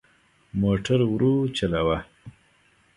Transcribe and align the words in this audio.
موټر 0.59 0.99
ورو 1.11 1.33
چلوه. 1.57 1.97